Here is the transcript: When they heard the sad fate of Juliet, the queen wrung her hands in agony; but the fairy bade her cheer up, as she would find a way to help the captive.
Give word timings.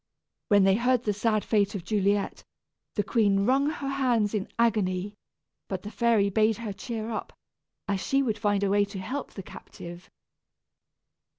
When 0.47 0.63
they 0.63 0.73
heard 0.77 1.03
the 1.03 1.13
sad 1.13 1.45
fate 1.45 1.75
of 1.75 1.83
Juliet, 1.83 2.43
the 2.95 3.03
queen 3.03 3.45
wrung 3.45 3.69
her 3.69 3.87
hands 3.87 4.33
in 4.33 4.47
agony; 4.57 5.13
but 5.67 5.83
the 5.83 5.91
fairy 5.91 6.31
bade 6.31 6.57
her 6.57 6.73
cheer 6.73 7.11
up, 7.11 7.31
as 7.87 7.99
she 8.01 8.23
would 8.23 8.39
find 8.39 8.63
a 8.63 8.71
way 8.71 8.83
to 8.83 8.97
help 8.97 9.33
the 9.33 9.43
captive. 9.43 10.09